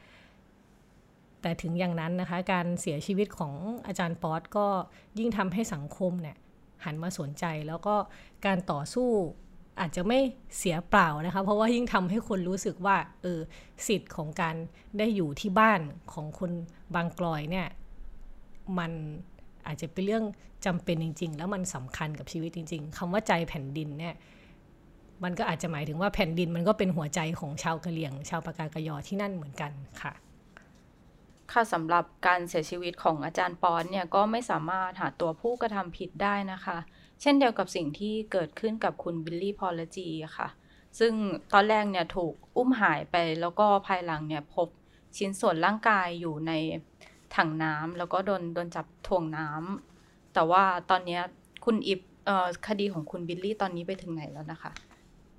[1.43, 3.55] แต่ถึงอย่างนั้นนะคะ การเสียชีวิตของ
[3.87, 4.67] อาจารย์ป๊อตก็
[5.19, 6.37] ยิ่งทำให้สังคมเนี่ย
[6.85, 7.95] หันมาสนใจแล้วก็
[8.47, 9.11] การต่อสู้
[9.81, 10.19] อาจจะไม่
[10.59, 13.41] เสียเปล่านะคะ เพราะว่ายิ่งทำให้คนรู้สึกว่าเออ
[13.87, 14.57] สิทธิ์ของการ
[14.99, 15.81] ได้อยู่ที่บ้าน
[16.13, 16.51] ของคน
[16.95, 17.69] บางกลอยเนี่ย
[18.79, 18.93] มัน
[19.69, 20.25] อาจจะเป็นเรื่อง
[20.67, 24.15] จำเป็นจริง ๆ แล้วมันสำคัญกับชีวิตจริง ๆคำว่าใจแผ่นดินเนี่ย
[25.25, 29.73] มันก็อาจจะหมายถึงว่าแผ่นดินมันก็เป็นหัวใจของชาวกะเหรี่ยง ชาวปากากยอที่นั่นเหมือนกัน
[30.03, 30.13] ค่ะ
[31.53, 36.79] ค่ะสำหรับการเสียชีวิตของอาจารย์ปอนเนี่ยก็ไม่สามารถหาตัวผู้กระทำผิดได้นะคะ
[37.21, 40.49] เช่นเดียวกับสิ่งที่เกิดขึ้นกับคุณบิลลี่พอลจีค่ะ
[40.99, 41.13] ซึ่ง
[41.53, 44.69] ตอนแรกเนี่ยถูกอุ้มหายไปแล้วก็ภายหลังเนี่ยพบ
[45.17, 46.53] ชิ้นส่วนร่างกายอยู่ใน
[47.37, 51.21] ถังน้ำแล้วก็โดนโดนจับถ่วงน้ำแต่ว่าตอนนี้
[51.65, 52.01] คุณอิบ
[52.67, 54.73] คดีของคุณบิลลี่ตอนนี้ไปถึงไหนแล้วนะคะ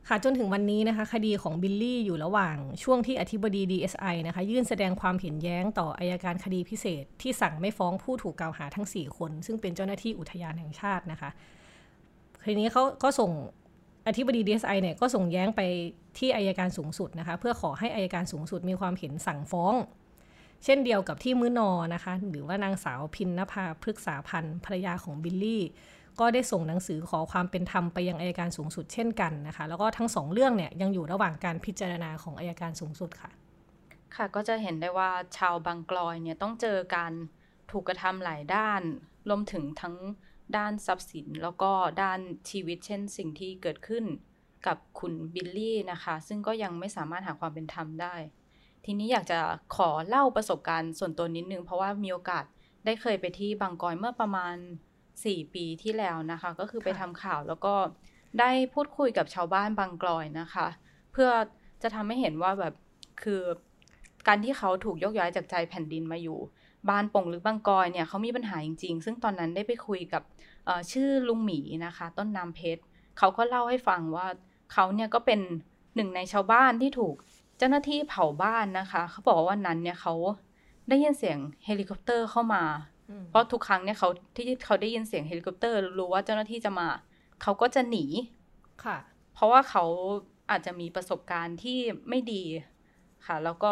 [0.07, 11.29] ค่ะจนถึงวันนี้นะคะ คดีของบิลลี่อยู่ระหว่างช่วงที่อธิบดี DSI นะคะ ยื่นแสดงความเห็นแย้งต่ออัยการคดีพิเศษ ที่สั่งไม่ฟ้องผู้ถูกกล่าวหาทั้ง 4 คน ซึ่งเป็นเจ้าหน้าที่อุทยานแห่งชาตินะคะ
[12.45, 13.31] ทีนี้เขาก็ส่ง
[14.07, 15.61] อธิบดี DSI เนี่ยก็ส่งแย้งไป
[16.17, 19.73] ที่อัยการสูงสุดนะคะ เพื่อขอให้อัยการสูงสุดมีความเห็นสั่งฟ้อง
[20.63, 25.63] เช่นเดียวกับที่มื้อนอนะคะ หรือว่านางสาวพิณนภาพฤกษาพรรณภรรยาของบิลลี่
[26.19, 33.31] ก็ได้ส่งหนังสือขอความเป็นธรรมไปยังอายการสูงสุดเช่นกันนะคะ แล้วก็ทั้งสองเรื่องเนี่ยยังอยู่ระหว่างการพิจารณาของอายการสูงสุดค่ะ
[34.15, 37.13] ค่ะก็จะเห็นได้ว่าชาวบางกลอยเนี่ยต้องเจอการ
[37.71, 38.81] ถูกกระทำหลายด้าน
[39.29, 39.95] รวมถึงทั้ง
[40.57, 42.19] ด้านทรัพย์สินแล้วก็ด้าน
[42.49, 44.05] ชีวิตเช่นสิ่งที่เกิดขึ้น
[44.67, 48.15] กับคุณบิลลี่นะคะ ซึ่งก็ยังไม่สามารถหาความเป็นธรรมได้
[48.85, 49.39] ทีนี้อยากจะ
[49.75, 52.43] ขอเล่าประสบการณ์ส่วนตัวนิดนึง เพราะว่ามีโอกาส
[52.85, 54.55] ได้เคยไปที่บางกอยเมื่อประมาณ
[55.05, 57.73] 4 ปีที่แล้วนะคะ ก็คือไปทำข่าวแล้วก็
[58.39, 60.67] ได้พูดคุยกับชาวบ้านบางกลอยนะคะ
[61.11, 61.29] เพื่อ
[61.81, 62.73] จะทำให้เห็นว่าแบบ
[63.23, 63.41] คือ
[64.27, 66.39] การที่เขาถูกยกย้ายจากใจแผ่นดินมาอยู่
[66.89, 70.23] บ้านป่งหรือบางกอยเนี่ยเขามีปัญหาจริงๆ ซึ่งตอนนั้นได้ไปคุยกับ
[70.91, 72.81] ชื่อลุงหมีนะคะ ต้นน้ำเพชร
[73.17, 74.27] เขาก็เล่าให้ฟังว่า
[74.73, 75.39] เขาเนี่ยก็เป็น
[75.95, 77.15] หนึ่งในชาวบ้านที่ถูก
[77.59, 80.13] เจ้าหน้าที่เผาบ้านนะคะ เขาบอกว่าวันนั้นเนี่ยเขา
[80.89, 82.63] ได้ยินเสียงเฮลิคอปเตอร์เข้ามา
[83.29, 86.87] เพราะทุกครั้งเนี่ยเขาที่เขาได้ยินเสียงเฮลิคอปเตอร์รู้ว่าเจ้าหน้าที่จะมา
[87.41, 88.05] เขาก็จะหนี
[88.85, 88.97] ค่ะ
[89.33, 89.85] เพราะว่าเขา
[90.51, 91.77] อาจจะมีประสบการณ์ที่
[92.09, 92.43] ไม่ดี
[93.25, 93.71] ค่ะ แล้วก็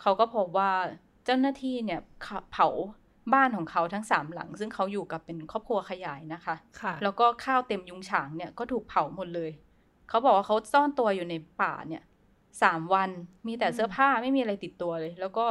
[0.00, 0.72] เขาก็พบว่า
[1.24, 2.00] เจ้าหน้าที่เนี่ย
[2.52, 2.68] เผา
[3.34, 9.50] บ้านของเขาทั้งสามหลัง ซึ่งเขาอยู่กับเป็นครอบครัวขยายนะคะค่ะแล้วก็ข้าวเต็มยุ้งฉางเนี่ยก็ถูกเผาหมดเลย
[10.08, 12.02] เขาบอกว่าเขาซ่อนตัวอยู่ในป่าเนี่ย
[12.62, 13.10] สามวัน
[13.46, 15.44] มีแต่เสื้อผ้าไม่มีอะไรติดตัวเลย แล้วก็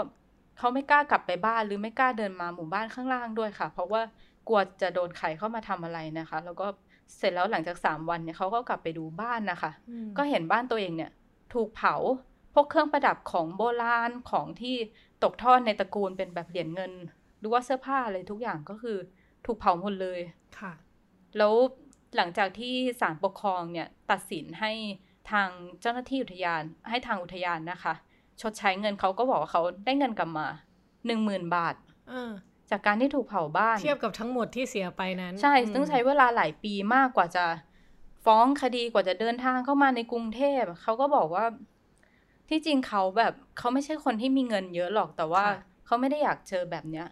[0.57, 4.01] เขาไม่กล้ากลับไปบ้านหรือไม่กล้าเดินมาหมู่บ้านข้างล่างด้วยค่ะ เพราะว่า
[4.47, 6.67] กลัวจะโดนใครเข้ามาทำอะไรนะคะ แล้วก็
[7.17, 9.71] เสร็จแล้วหลังจากสามวันเนี่ยเขาก็กลับไปดูบ้านนะคะ
[10.17, 11.11] ก็เห็นบ้านตัวเองเนี่ย
[11.53, 11.95] ถูกเผา
[12.53, 14.75] พวกเครื่องประดับของโบราณของที่
[15.23, 16.93] ตกทอดในตระกูลเป็นแบบเหรียญเงิน
[17.39, 18.97] หรือว่าเสื้อผ้าอะไรทุกอย่างก็คือ
[19.45, 20.19] ถูกเผาหมดเลย
[20.59, 20.73] ค่ะ
[21.37, 21.53] แล้ว
[22.15, 24.71] หลังจากที่ศาลปกครองเนี่ยตัดสินให้
[25.31, 25.49] ทาง
[25.81, 27.93] เจ้าหน้าที่อุทยาน ให้ทางอุทยานนะคะ
[28.41, 30.47] ชดใช้เงินเขาก็บอกว่าเขาได้เงินกลับมา
[31.05, 31.75] หนึ่งหมื่นบาท
[32.69, 37.45] จากการที่ถูกเผาบ้าน เทียบกับทั้งหมดที่เสียไปนั้น ใช่ต้องใช้เวลาหลายปีมากกว่าจะ
[38.25, 41.45] ฟ้องคดีกว่าจะเดินทางเข้ามาในกรุงเทพเขาก็บอกว่า
[42.49, 45.45] ที่จริงเขาแบบเขาไม่ใช่คนที่มีเงินเยอะหรอกแต่ว่า
[45.85, 47.07] เขาไม่ได้อยากเจอแบบเนี้ย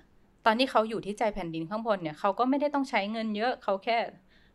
[0.46, 3.98] ตอนที่เขาอยู่ที่ใจแผ่นดินข้างบนเนี่ยเขาก็ไม่ได้ต้องใช้เงินเยอะเขาแค่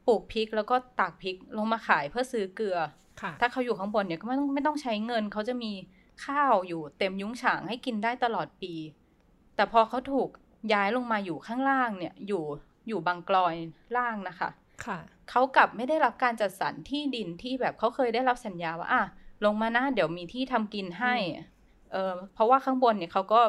[0.07, 2.79] ปลูกพริกแล้วก็ตากพริกลงมาขายเพื่อซื้อเกลือ
[3.10, 3.10] ค่ะ
[3.41, 5.73] ถ้าเขาอยู่ข้างบนเนี่ยก็ไม่ต้องไม่ต้องใช้เงิน เขาจะมี
[6.25, 8.75] ข้าวอยู่เต็มยุ้งฉางให้กินได้ตลอดปี
[9.57, 10.29] แต่พอเขาถูก
[10.73, 12.45] ย้ายลงมาอยู่ข้างล่างเนี่ยอยู่
[12.89, 13.55] อยู่บางกลอย
[13.97, 14.51] ล่างนะคะ
[14.85, 14.99] ค่ะ
[15.31, 19.03] เขากลับไม่ได้รับการจัดสรรที่ดินที่แบบเขาเคยได้รับสัญญาว่าอะ
[19.45, 21.15] ลงมานะเดี๋ยวมีที่ทำกินให้
[21.93, 23.41] เออเพราะว่าข้างบนเนี่ยเขาก็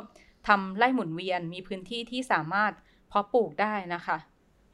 [0.47, 2.71] ทำไร่หมุนเวียนมีพื้นที่ที่สามารถ
[3.09, 4.17] เพาะปลูกได้นะคะ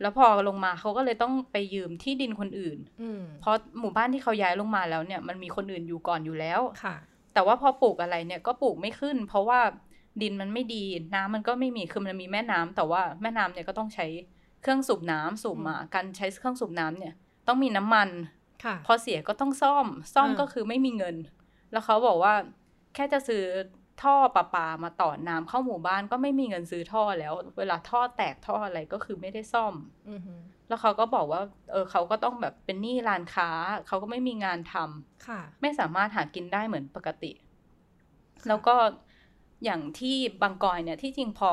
[0.02, 6.96] แล้วพอลงมาเขาก็เลยต้องไปยืมที่ดินคนอื่นอืมเพราะหมู่บ้านที่เขาย้ายลงมาแล้วเนี่ยมันมีคนอื่นอยู่ก่อนอยู่แล้วค่ะ
[7.34, 9.60] แต่ว่าพอปลูกอะไรเนี่ยก็ปลูกไม่ขึ้น เพราะว่า
[10.22, 10.84] ดินมันไม่ดี
[11.16, 14.06] น้ำมันก็ไม่มีคือมันมีแม่น้ำแต่ว่าแม่น้ำเนี่ยก็ต้องใช้
[14.62, 17.14] เครื่องสูบน้ำสูบมาการใช้เครื่องสูบน้ำเนี่ย
[17.48, 18.10] ต้องมีน้ำมัน
[18.64, 21.16] ค่ะพอเสียก็ต้องซ่อม ซ่อมอ่าก็คือไม่มีเงิน
[21.72, 22.34] แล้วเขาบอกว่า
[22.96, 23.44] แค่จะซื้อ
[24.04, 29.74] ท่อประปามาต่อน้ำเข้าหมู่บ้านก็ไม่มีเงินซื้อท่อแล้ว เวลาท่อแตกท่ออะไรก็คือไม่ได้ซ่อม
[30.10, 33.50] อือหือแล้วเขาก็บอกว่า เออเขาก็ต้องแบบเป็นหนี้ร้านค้า
[33.88, 37.32] เขาก็ไม่มีงานทำค่ะ ไม่สามารถหากินได้เหมือนปกติ
[38.48, 38.76] แล้วก็
[39.64, 41.52] อย่างที่บางกอยเนี่ยที่จริงพอ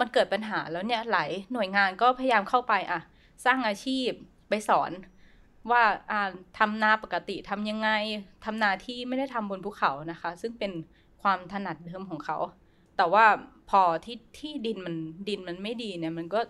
[0.00, 3.00] มันเกิดปัญหาแล้วเนี่ยหลายหน่วยงานก็พยายามเข้าไปอะ
[3.44, 4.10] สร้างอาชีพ
[4.48, 4.90] ไปสอน
[5.70, 7.90] ว่าอ่าทำนาปกติทำยังไง
[8.44, 10.72] ทำนาที่ไม่ได้ทำบนภูเขานะคะ ซึ่งเป็น
[11.24, 12.38] ความถนัดเดิมของเขา
[12.96, 13.26] แต่ว่า
[13.70, 14.96] พอที่ที่ดินมัน
[15.28, 16.40] ดินมันไม่ดีเนี่ย มันก็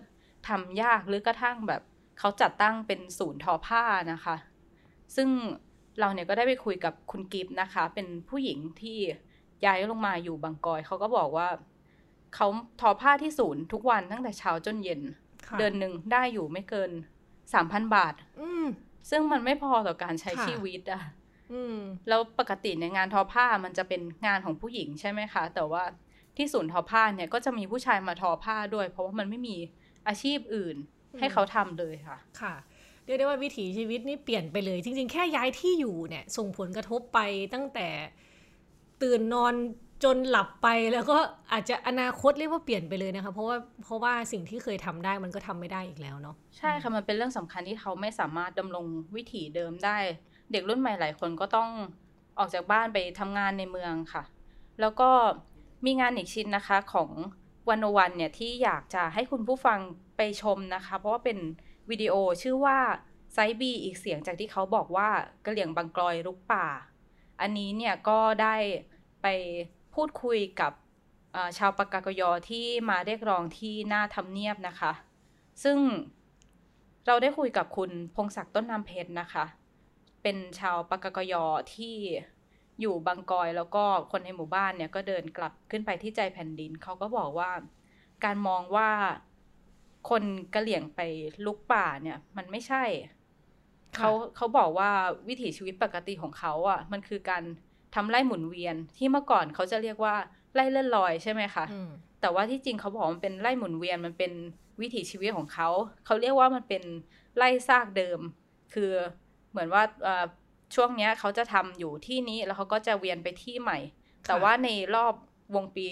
[0.49, 1.83] ทำยากหรือกระทั่งแบบ
[2.19, 3.83] เขาจัดตั้งเป็นศูนย์ทอผ้า
[4.13, 4.37] นะคะ
[5.17, 5.29] ซึ่ง
[6.01, 8.99] เราเนี่ยก็ได้ไปคุยกับคุณกิฟต์นะคะ เป็นผู้หญิงที่
[9.65, 11.49] ย้ายลงมาอยู่บางกอย เขาก็บอกว่า
[12.35, 12.47] เขา
[12.81, 15.01] ทอผ้าที่ศูนย์ทุกวันตั้งแต่เช้าจนเย็น
[15.47, 16.91] ค่ะเดือนหนึ่งได้อยู่ไม่เกิน
[17.55, 18.65] สามพันบาท อืม
[19.11, 21.24] ซึ่งมันไม่พอต่อการใช้ค่ะชีวิตอะอืม
[22.09, 25.83] แล้วปกติในยงานทอผ้ามันจะเป็นงานของผู้หญิงใช่ไหมคะ แต่ว่า
[26.37, 29.57] ที่ศูนย์ทอผ้าเนี่ยก็จะมีผู้ชายมาทอผ้าด้วย เพราะว่ามันไม่มี
[30.09, 30.77] อาชีพอื่น
[31.13, 32.55] อืมให้เขาทำเลยค่ะ ค่ะ
[33.05, 37.19] เรียกได้ว่าวิถีชีวิตนี่เปลี่ยนไปเลย จริง ๆ แค่ย้ายที่อยู่เนี่ยส่งผลกระทบไป
[37.55, 37.89] ตั้งแต่
[39.03, 39.55] ตื่นนอน
[40.05, 41.19] จนหลับไปแล้วก็
[41.53, 48.87] อาจจะอนาคตเรียกว่าเปลี่ยนไปเลยนะคะ เพราะว่าเพราะว่าสิ่งที่เคยทำได้มันก็ทำไม่ได้อีกแล้วเนาะใช่ค่ะมันเป็นเรื่องสำคัญที่เขาไม่สามารถดำรง
[49.17, 49.97] วิถีเดิมได้
[50.53, 51.71] เด็กรุ่นใหม่หลายคนก็ต้อง
[52.39, 54.23] ออกจากบ้านไปทำงานในเมืองค่ะ
[54.81, 55.11] แล้วก็
[55.85, 57.11] มีงานอีกชิ้นนะคะของ
[57.69, 59.79] วันวันเนี่ยที่อยากจะให้คุณผู้ฟัง
[60.17, 61.39] ไปชมนะคะ เพราะว่าเป็น
[61.91, 62.79] วิดีโอชื่อว่า
[63.33, 65.09] ไซบีอีกเสียงจากที่เขาบอกว่า
[65.45, 66.67] กระเหลี่ยงบางกลอยลุกป่า
[67.41, 68.57] อันนี้เนี่ยก็ได้
[69.23, 69.27] ไป
[69.95, 70.73] พูดคุยกับ
[71.59, 74.93] ชาวปากากยอที่มาเรียกร้องที่หน้าทำเนียบนะคะ
[75.63, 75.79] ซึ่ง
[77.07, 79.45] เราได้คุยกับคุณพงศักดิ์ต้นน้ำเพชรนะคะ
[80.25, 81.97] เป็นชาวปากากยอที่
[82.81, 87.51] อยู่บางกอยแล้วก็คนในหมู่บ้านเนี่ยก็เดินกลับขึ้นไปที่ใจแผ่นดิน เขาก็บอกว่า
[88.25, 88.91] การมองว่า
[90.11, 90.23] คน
[90.55, 91.01] กะเหลี่ยงไป
[91.47, 93.15] ลุกป่าเนี่ย มันไม่ใช่ค่ะ
[93.97, 94.91] เขาเขาบอกว่า
[95.29, 97.43] วิถีชีวิตปกติของเขาอะ มันคือการ
[97.95, 100.15] ทำไร่หมุนเวียนที่เมื่อก่อนเขาจะเรียกว่า
[100.55, 104.33] ไร่เลื่อนลอยใช่ไหมคะอืมแต่ว่าที่จริงเขาบอกว่ามันเป็นไร่หมุนเวียนมันเป็น
[104.81, 105.69] วิถีชีวิตของเขา
[106.07, 106.83] เขาเรียกว่ามันเป็น
[107.37, 108.21] ไร่ซากเดิม
[108.75, 108.93] คือ
[109.55, 110.25] เหมือนว่าเอ่อ
[110.75, 113.79] ช่วงเนี้ยเขาจะทำอยู่ที่นี้แล้วเขาก็จะเวียนไปที่ใหม่
[114.29, 115.15] แต่ว่าในรอบ
[115.55, 115.89] วงปี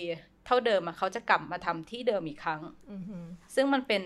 [0.46, 4.02] เท่าเดิมอะเขาจะกลับมาทำที่เดิมอีกครั้งอือหือซึ่งมันเป็น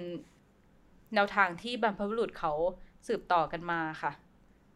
[1.14, 2.53] แนวทางที่บรรพบุรุษเขา
[3.07, 4.12] สืบต่อกันมาค่ะ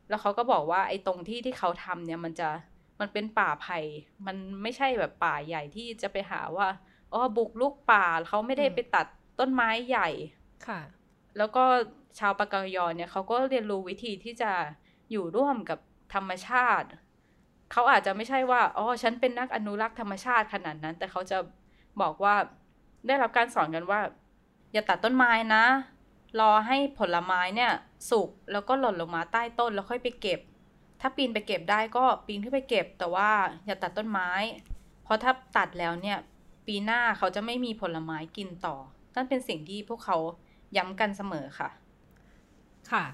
[0.09, 2.49] แล้วเขาก็บอกว่าไอ้ตรงที่ที่เขาทำเนี่ยมันจะ
[3.01, 3.79] มันเป็นป่าไผ่
[4.27, 6.69] มันไม่ใช่แบบป่าใหญ่ที่จะไปหาว่า
[7.13, 9.07] อ๋อบุกลุกป่าเขาไม่ได้ไปตัด
[9.41, 10.09] ต้นไม้ใหญ่
[10.67, 10.81] ค่ะ
[11.39, 11.65] แล้วก็
[12.19, 14.53] ชาวปากายอเนี่ยเขาก็เรียนรู้วิธีที่จะ
[15.11, 15.79] อยู่ร่วมกับ
[16.15, 16.89] ธรรมชาติ
[17.73, 21.39] เขาอาจจะไม่ใช่ว่าอ๋อฉันเป็นนักอนุรักษ์ธรรมชาติขนาดนั้น แต่เขาจะ
[22.01, 22.35] บอกว่า
[23.07, 24.01] ได้รับการสอนกันว่า
[24.73, 25.65] อย่าตัดต้นไม้นะ
[26.41, 27.73] รอให้ผลไม้เนี่ย
[28.11, 30.41] สุกแล้วก็หล่นลงมาใต้ต้นแล้วค่อยไปเก็บ
[31.01, 33.31] ถ้าปีนไปเก็บได้ก็ปีนขึ้นไปเก็บ แต่ว่า
[33.67, 34.31] อย่าตัดต้นไม้
[35.05, 36.19] เพราะถ้าตัดแล้วเนี่ย
[36.67, 38.77] ปีหน้าเขาจะไม่มีผลไม้กินต่อ
[39.15, 40.19] นั่นเป็นสิ่งที่พวกเขา
[40.77, 41.71] ย้ำกันเสมอค่ะ
[42.93, 43.05] ค่ะ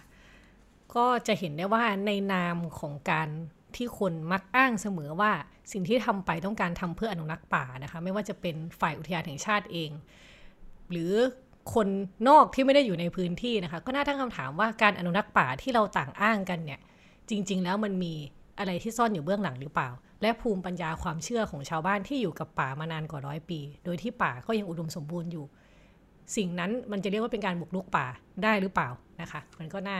[0.95, 3.29] ก็จะเห็นได้ว่าในนามของการ
[3.77, 5.33] ที่คนมักอ้างเสมอว่า
[5.73, 9.91] สิ่งที่ทำไปต้องการทำเพื่ออนุรักษ์ป่านะคะ ไม่ว่าจะเป็นฝ่ายอุทยานแห่งชาติเอง
[10.91, 11.13] หรือ
[11.75, 11.89] คน
[12.29, 16.81] นอกที่ไม่ได้อยู่ในพื้นที่นะคะ ก็น่าตั้งคำถามว่าการอนุรักษ์ป่าที่เราต่างอ้างกันเนี่ย
[17.31, 18.15] จริง ๆ แล้วมันมี
[18.59, 19.89] อะไรที่ซ่อนอยู่เบื้องหลังหรือเปล่า
[20.23, 25.45] และภูมิปัญญาความเชื่อของชาวบ้านที่อยู่กับป่ามานานกว่าร้อยปี โดยที่ป่าก็ยังอุดมสมบูรณ์อยู่
[26.37, 28.07] สิ่งนั้นมันจะเรียกว่าเป็นการบุกรุกป่า
[28.45, 28.89] ได้หรือเปล่า
[29.21, 29.99] นะคะ มันก็น่า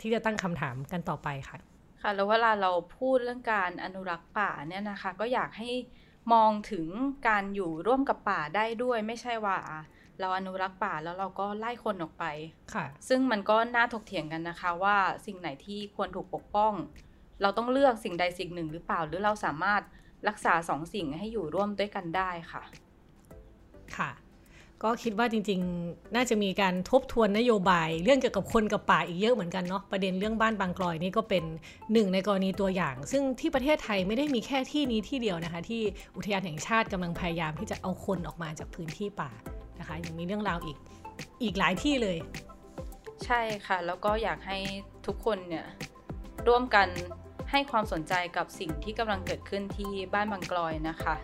[0.00, 1.58] ที่จะตั้งคำถามกันต่อไปค่ะ
[2.02, 5.70] ค่ะ แล้วเวลาเราพูดเรื่องการอนุรักษ์ป่าเนี่ยนะคะ ก็อยากให้
[6.32, 6.88] มองถึง
[7.28, 9.80] การอยู่ร่วมกับป่าได้ด้วยไม่ใช่ว่าอะ
[10.20, 12.24] เราอนุรักษ์ป่าแล้วเราก็ไล่คนออกไป
[12.74, 16.72] ค่ะ ซึ่งมันก็น่าถกเถียงกันนะคะว่าสิ่งไหนที่ควรถูกปกป้อง
[17.42, 19.82] เราต้องเลือกสิ่งใดสิ่งหนึ่งหรือเปล่า หรือเราสามารถ
[20.28, 22.62] รักษาสองสิ่งให้อยู่ร่วมด้วยกันได้ค่ะ
[23.96, 24.10] ค่ะ
[24.82, 31.44] ก็คิดว่าจริง ๆ น่าจะมีการทบทวนนโยบาย เรื่องเกี่ยวกับคนกับป่าอีกเยอะเหมือนกันเนาะประเด็นเรื่องบ้านบางกลอยนี่ก็เป็น
[31.92, 35.82] หนึ่งในกรณีตัวอย่าง ซึ่งที่ประเทศไทยไม่ได้มีแค่ที่นี้ที่เดียวนะคะ ที่
[36.16, 39.30] อุทยานแห่งชาติกำลังพยายามที่จะเอาคนออกมาจากพื้นที่ป่า
[39.78, 40.76] นะคะยังมีเรื่องราวอีก
[41.42, 42.18] อีกหลายที่เลย
[43.24, 44.58] ใช่ค่ะ แล้วก็อยากให้
[45.06, 45.66] ทุกคนเนี่ย
[46.48, 46.88] ร่วมกัน
[47.50, 51.16] ให้ความสนใจกับสิ่งที่กำลังเกิดขึ้นที่บ้านบางกลอยนะคะ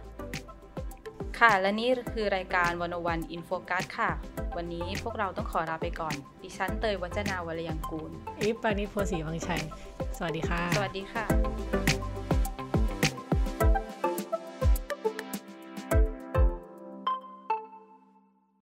[1.40, 4.10] ค่ะ และนี่คือรายการวันวันอินโฟกัสค่ะ
[4.56, 9.62] วันนี้พวกเราต้องขอลาไปก่อน ดิฉันเตยวัจนาวรยังกูลอีฟปานิชโพสีวังชัย
[10.16, 11.93] สวัสดีค่ะ สวัสดีค่ะ